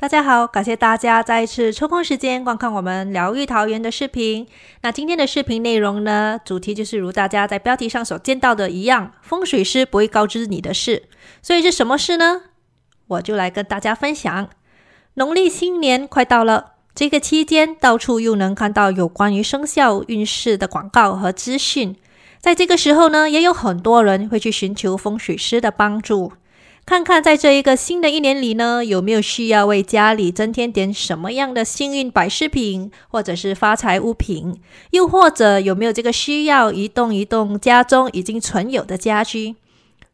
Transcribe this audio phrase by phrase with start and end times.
[0.00, 4.46] 大家好，感谢大家再一次抽空时间观看我们疗愈桃园的视频。
[4.80, 11.02] 那今天的视频内容呢，主题就是如大家在标题上所见到的一样，风水师不会告知你的事。
[11.42, 12.44] 所以是什么事呢？
[13.08, 14.48] 我就来跟大家分享。
[15.14, 21.94] 农历新年快到了，这个期间到处又能看到有关于生肖运势的广告和资讯。
[22.40, 26.32] 在这个时候呢，也有很多人会去寻求风水师的帮助。
[26.86, 39.54] 看看在这一个新的一年里呢，有没有需要为家里增添点什么样的幸运摆饰品，或者是发财物品，又或者有没有这个需要移动移动家中已经存有的家居？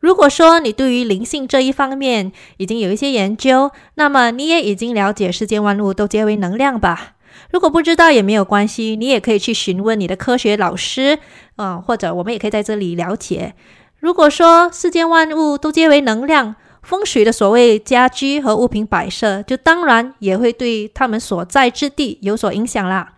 [0.00, 7.14] 如果说你对于灵性这一方面已经有一些研究，那么你也已经了解世间万物都皆为能量吧？
[7.50, 11.20] 如果不知道也没有关系，你也可以去询问你的科学老师，
[11.56, 13.54] 嗯，或者我们也可以在这里了解。
[14.04, 23.14] 如果说世间万物都皆为能量，风水的所谓家居和物品摆设，就当然也会对他们所在之地有所影响啦。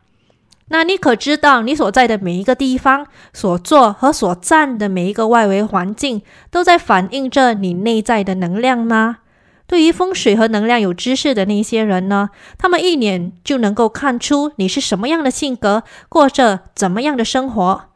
[0.68, 9.16] 那你可知道，你所在的每一个地方、所做和所站的每一个外围环境，都在反映着你内在的能量吗？
[9.66, 17.86] 对于风水和能量有知识的那些人呢，他们一眼就能够看出你是什么样的性格，过着怎么样的生活。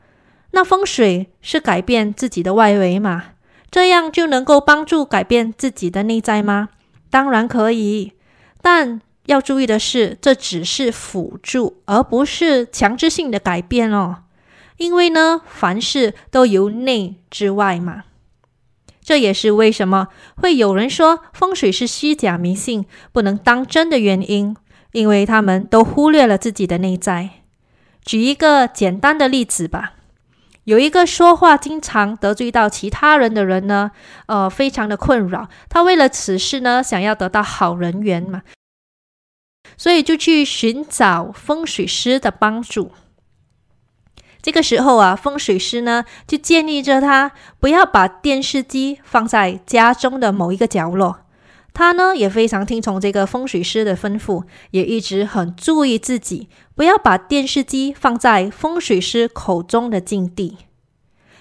[0.53, 3.25] 那风水是改变自己的外围嘛？
[3.71, 6.71] 这样就能够帮助改变自己的内在吗？
[7.09, 8.15] 当然可以，
[8.61, 14.25] 但要注意的是，这只是辅助，而不是强制性的改变哦。
[14.79, 18.05] 因为呢，凡事都由内至外嘛。
[19.03, 24.57] 这也是为什么会有人说风水是虚假迷信，不能当真的原因，
[24.93, 27.31] 因为他们都忽略了自己的内在。
[28.05, 29.95] 举一个简单的例子吧。
[30.71, 33.91] 有一个说话经常得罪到其他人的人呢，
[34.27, 35.49] 呃，非常的困扰。
[35.69, 38.43] 他为了此事呢，想要得到好人缘嘛，
[39.77, 42.93] 所以就去寻找风水师的帮助。
[44.41, 51.27] 这个时候啊，风水师呢就建议着他不要把电视机放在家中的某一个角落。
[51.73, 60.57] 他呢也非常听从这个风水师的吩咐，也一直很注意自己，不要把电视机放在风水师口中的境地。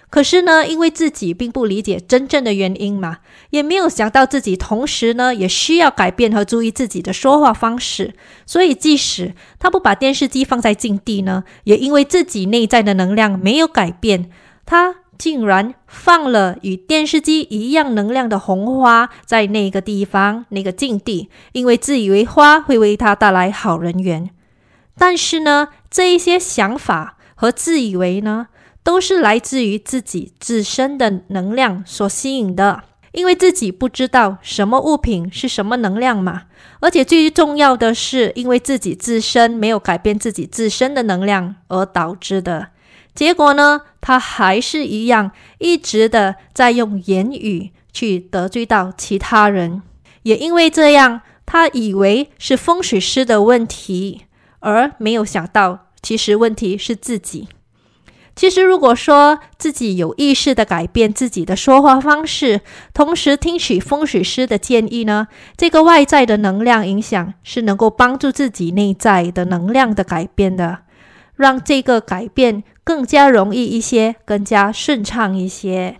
[0.09, 3.19] 可是呢，因为自己并不理解真正的原因嘛，
[3.51, 14.31] 也没有想到自己同时呢也需要改变和注意自己的说话方式，所以即使他不把电视机放在境地呢，也因为自己内在的能量没有改变，
[14.65, 14.95] 他。
[15.19, 24.29] 竟然放了与电视机一样能量的红花在那个地方、那个境地，因为自以为花会为他带来好人缘。
[24.97, 28.47] 但是呢，这一些想法和自以为呢，
[28.81, 36.43] 都是来自于自己自身的能量所吸引的，因为自己不知道什么物品是什么能量嘛。
[36.79, 42.69] 而且最重要的是，因为自己自身没有改变自己自身的能量而导致的。
[43.19, 49.81] 结果呢，他还是一样，一直的在用言语去得罪到其他人。
[50.23, 54.21] 也因为这样，他以为是风水师的问题，
[54.59, 57.49] 而没有想到，其实问题是自己。
[58.37, 62.61] 其实，如果说自己有意识的改变自己的说话方式，
[62.93, 70.83] 同时听取风水师的建议呢，这个外在的能量影响是能够帮助自己内在的能量的改变的。
[71.39, 75.97] 让这个改变更加容易一些，更加顺畅一些。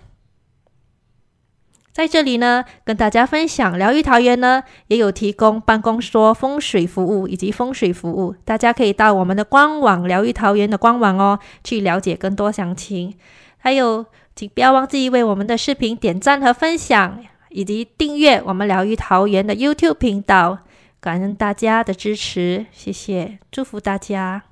[1.93, 13.15] 在这里呢，跟大家分享，疗愈桃园呢也有提供办公桌风水服务以及风水服务，大家可以到我们的官网疗愈桃园的官网哦，去了解更多详情。
[13.57, 17.19] 还有，请不要忘记为我们的视频点赞和分享，
[17.49, 20.59] 以及订阅我们疗愈桃园的 YouTube 频道。
[21.01, 24.48] 感恩大家的支持，谢谢，祝福大家。